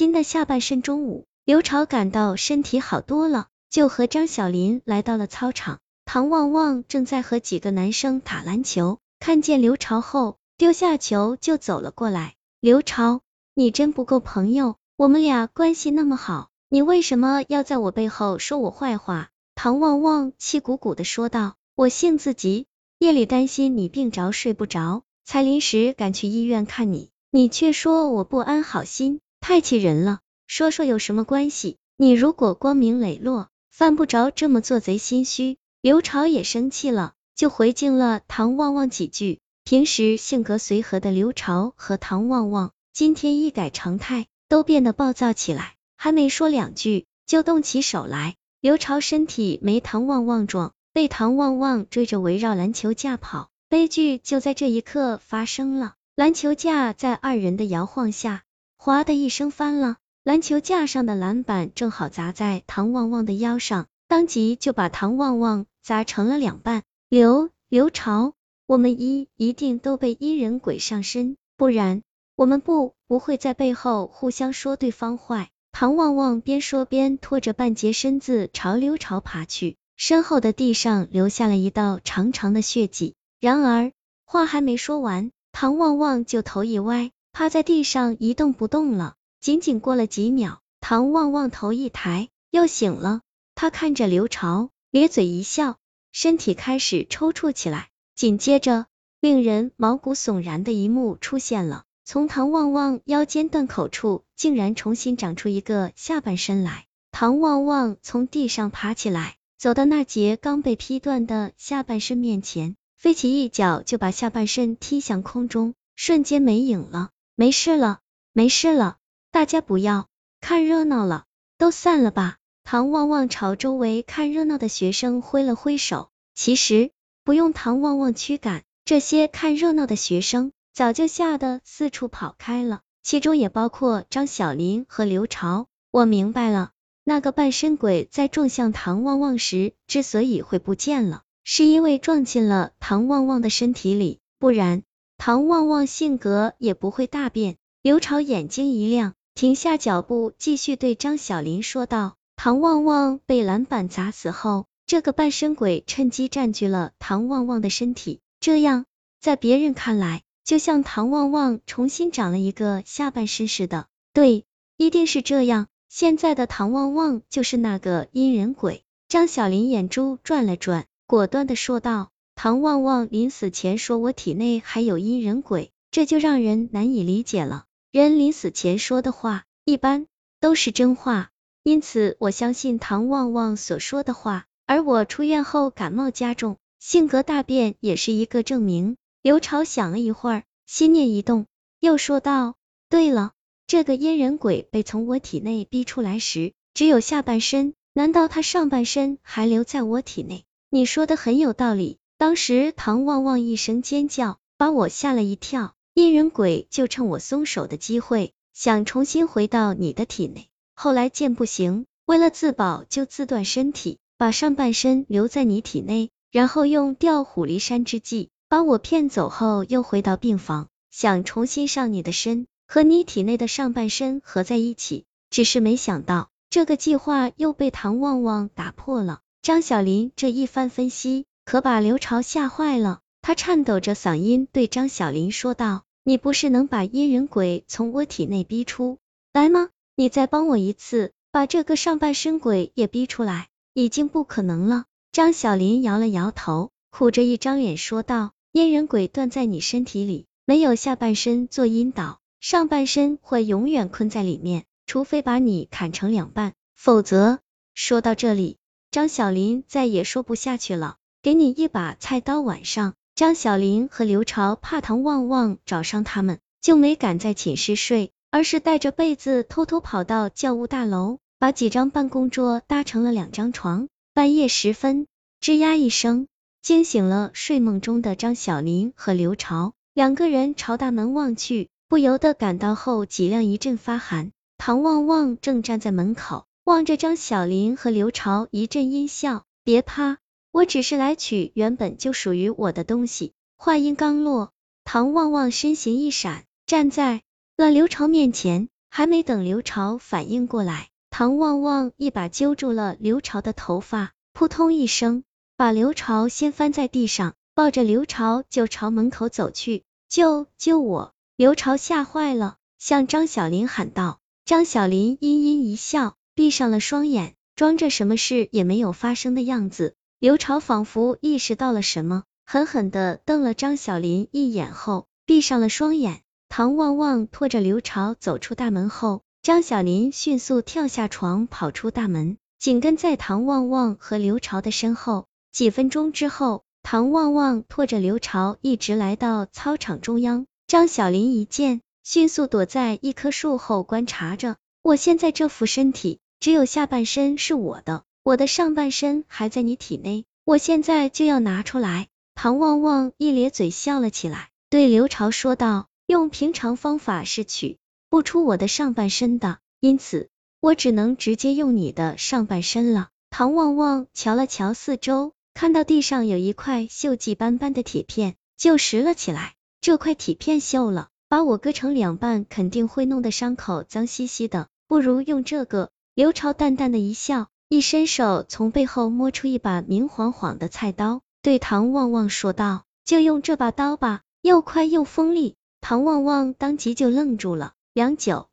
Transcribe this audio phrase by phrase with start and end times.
[0.00, 0.80] 新的下半身。
[0.80, 5.78] 中午，刘朝感到身体好多了，就和张小林来到了操场。
[6.06, 12.32] 唐旺旺正在和几个男生打篮球，看见刘朝后，丢下球就走了过来。
[12.60, 13.20] 刘朝，
[13.52, 19.28] 你真不够朋友，我们俩关系那么好，你为什么要在我背后说我坏话？
[19.54, 21.56] 唐旺旺气鼓鼓的说道。
[21.74, 22.64] 我性子急，
[22.98, 30.20] 夜里担心你病着睡不着，才临时赶去医院看你，你却说我不安好心，太气人了。
[30.46, 31.78] 说说有什么关系？
[31.96, 35.58] 你如果光明磊落，犯不着这么做贼心虚。
[35.80, 39.40] 刘朝也生气了，就回敬了唐旺旺几句。
[39.64, 45.74] 平时性格随和的刘朝和唐旺旺，今天一改常态，都变得暴躁起来。
[45.96, 48.34] 还没说两句，就动起手来。
[48.60, 53.48] 刘朝身体没唐旺旺壮，被唐旺旺追着围绕篮球架跑。
[53.68, 58.42] 悲剧就在这一刻发生了，篮球架在二人的摇晃下，
[58.82, 59.98] 哗的一声翻了。
[60.24, 65.66] 篮球架上的篮板正好砸在唐旺旺的腰上，当即就把唐旺旺。
[65.82, 68.32] 砸成了两半，刘刘朝，
[68.66, 72.02] 我们一一定都被阴人鬼上身，不然
[72.36, 75.50] 我们不不会在背后互相说对方坏。
[75.72, 83.14] 唐旺旺边说边拖着半截身子朝刘朝爬去，身后的地上留下了一道长长的血迹。
[83.40, 83.92] 然而
[84.24, 89.14] 话还没说完，唐旺旺就头一歪，趴在地上一动不动了。
[89.40, 93.22] 仅仅过了几秒，唐旺旺头一抬，又醒了。
[93.54, 94.70] 他看着刘朝。
[94.90, 95.76] 咧嘴一笑，
[96.10, 97.90] 身体开始抽搐起来。
[98.16, 98.86] 紧接着，
[99.20, 106.86] 令人毛骨悚然的一幕出现了：从唐旺旺腰间断口处，竟然重新长出一个下半身来。
[107.12, 117.10] 唐旺旺从地上爬起来，走到那截刚被劈断的下半身面前，飞起一脚就把下半身踢向空中，瞬间没影了。
[117.40, 118.00] 没事了，
[118.34, 118.98] 没事了，
[119.30, 120.08] 大家不要
[120.42, 121.24] 看热闹了，
[121.56, 122.36] 都散了吧。
[122.64, 126.90] 唐旺旺朝周围看热闹的学生挥了挥手，其实
[127.24, 135.66] 不用唐旺旺驱赶，这些看热闹的学生早就吓得四处跑开了，其中也包括张小林和刘朝。
[135.90, 136.72] 我明白了，
[137.04, 144.82] 那个半身鬼在撞向唐旺旺时之所以会不见了，是因为撞进了唐旺旺的身体里，不然
[145.22, 147.58] 唐旺旺性格也不会大变。
[147.82, 152.14] 刘朝眼睛一亮，停下脚步，继续对张小林说道。
[152.36, 158.86] 唐旺旺被篮板砸死后，这个半身鬼趁机占据了唐旺旺的身体，这样
[159.20, 163.88] 在别人看来，就像唐旺旺重新长了一个下半身似的。
[164.14, 164.46] 对，
[164.78, 165.66] 一定是这样。
[165.90, 168.84] 现在的唐旺旺就是那个阴人鬼。
[169.06, 172.08] 张小林眼珠转了转，果断的说道
[172.42, 177.66] ：“唐旺旺临死前说我体内还有阴人鬼，这就让人难以理解了。
[177.92, 180.06] 人临死前说的话，一般
[180.40, 181.28] 都是真话。”
[181.62, 188.96] 因此，我相信唐旺旺所说的话，而我出院后感冒加重，性格大变，也是一个证明。
[189.20, 191.44] 刘朝想了一会儿，心念一动，
[191.78, 192.54] 又说道
[192.88, 193.32] ：“对了，
[193.66, 200.46] 这个阴人鬼被从我体内逼出来时，只有下半身，难道他上半身还留在我体内？
[200.70, 201.98] 你说的很有道理。
[202.20, 225.06] 当时唐旺旺一声尖叫，把我吓了一跳，阴人鬼就趁我松手的机会，想重新回到你的体内。”后来见不行，为了自保就自断身体，把上半身留在你体内，然后用调虎离山之计把我骗走后，又回到病房，想重新上你的身，和你体内的上半身合在一起。
[225.30, 229.20] 只是没想到，这个计划又被唐旺旺打破了。
[229.40, 233.00] 张小林这一番分析，可把刘朝吓坏了。
[233.22, 238.98] 他颤抖着嗓音对张小林说道：“你不是能把阴人鬼从我体内逼出
[239.32, 244.84] 来吗？”你再帮我一次，把这个上半身鬼也逼出来，已经不可能了。
[245.10, 257.40] 张小林摇了摇头，苦着一张脸说道：“阴人鬼断在你身体里，没有下半身做引导，上半身会永远困在里面，除非把你砍成两半，否则……”
[257.74, 258.58] 说到这里，
[258.92, 260.98] 张小林再也说不下去了。
[261.22, 262.40] 给你一把菜刀。
[262.40, 268.10] 晚上，张小林和刘朝怕唐旺旺找上他们，就没敢在寝室睡。
[268.32, 273.88] 而是带着被子偷偷跑到教务大楼，把几张办公桌搭成了两张床。
[274.14, 275.08] 半夜时分，
[275.42, 276.28] 吱呀一声，
[276.62, 279.72] 惊醒了睡梦中的张小林和刘朝。
[279.94, 284.30] 两个人朝大门望去，不由得感到后脊梁一阵发寒。
[284.58, 290.18] 唐旺旺正站在门口，望着张小林和刘朝，一阵阴笑：“别怕，
[290.52, 294.52] 我只是来取原本就属于我的东西。”话音刚落，
[294.84, 297.22] 唐旺旺身形一闪，站在。
[297.56, 305.24] 了刘朝面前，还没等刘朝反应过来，唐旺旺一把揪住了刘朝的头发，扑通一声，
[305.58, 309.84] 把刘朝掀翻在地上，抱着刘朝就朝门口走去。
[310.08, 311.12] 救救我！
[311.36, 314.20] 刘朝吓坏了，向张小林喊道。
[314.46, 319.96] 张小林阴阴一笑，闭上了双眼，装着什么事也没有发生的样子。
[320.20, 326.20] 刘朝仿佛意识到了什么，狠狠的瞪了张小林一眼后，闭上了双眼。
[326.50, 335.24] 唐旺旺拖着刘朝走出大门后，张小林迅速跳下床，跑出大门，紧跟在唐旺旺和刘朝的身后。
[335.52, 340.44] 几分钟之后，唐旺旺拖着刘朝一直来到操场中央。
[340.66, 344.56] 张小林一见，迅速躲在一棵树后观察着。
[344.82, 352.06] 我现在这副身体，只有下半身是我的，我的上半身还在你体内，我现在就要拿出来。
[352.36, 355.88] 唐旺旺一咧嘴笑了起来，对刘朝说道。
[356.06, 357.78] 用平常方法是取
[358.08, 360.28] 不出我的上半身的，因此
[360.60, 363.08] 我只能直接用你的上半身了。
[363.30, 369.54] 唐旺旺瞧了瞧四周，看到地上有一块锈迹斑斑的铁片，就拾了起来。
[369.80, 375.90] 这块铁片锈了，把我割成两半肯定会弄得伤口脏兮兮的，不如用这个。
[376.14, 388.48] 刘朝淡淡的一笑，一伸手从背后摸出一把明晃晃的菜刀，对唐旺旺说道：“就用这把刀吧，又快又锋利。”唐旺旺当即就愣住了，良久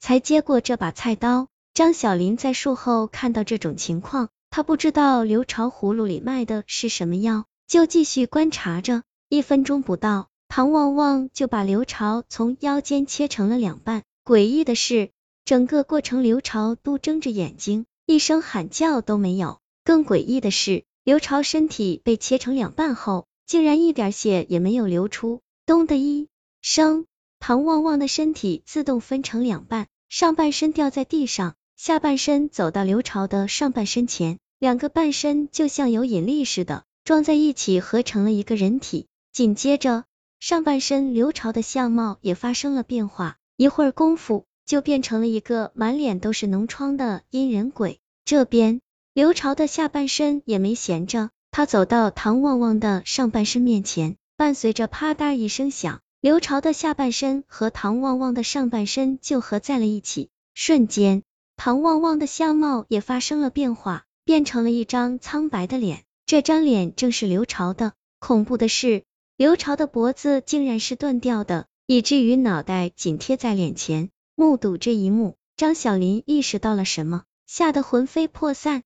[0.00, 1.48] 才接过这把菜刀。
[1.74, 9.02] 张小林在术后看到这种情况，他不知道刘朝葫芦里卖的是什么药，就继续观察着。
[9.28, 14.04] 一分钟不到，唐旺旺就把刘朝从腰间切成了两半。
[14.24, 15.10] 诡异的是，
[15.44, 19.60] 整个过程刘朝都睁着眼睛，一声喊叫都没有。
[19.82, 25.40] 更诡异的是，刘朝身体被切成两半后，竟然一点血也没有流出。
[25.66, 26.28] 咚的一。
[26.60, 27.06] 声，
[27.40, 39.06] 唐旺旺的身体自动分成两半，上半身掉在地上，下半身走到刘朝的上半身前，两个半身就像有引力似的撞在一起，合成了一个人体。
[39.32, 40.04] 紧接着，
[40.40, 48.00] 上半身刘朝的相貌也发生了变化，一会儿功夫就变成了一个满脸都是脓疮的阴人鬼。
[48.24, 48.80] 这边，
[49.12, 56.00] 刘朝的下半身也没闲着，他走到唐旺旺的上半身面前，伴随着啪嗒一声响。
[56.20, 61.22] 刘朝的下半身和唐旺旺的上半身就合在了一起，瞬间，
[61.56, 66.04] 唐旺旺的相貌也发生了变化，变成了一张苍白的脸。
[66.24, 67.92] 这张脸正是刘朝的。
[68.20, 69.02] 恐怖的是，
[69.36, 74.08] 刘朝的脖子竟然是断掉的，以至于脑袋紧贴在脸前。
[74.36, 78.82] 目睹这一幕，张小林意识到了什么，吓得魂飞魄散。